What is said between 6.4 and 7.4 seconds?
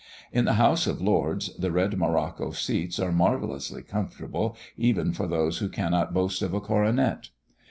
of a coronet.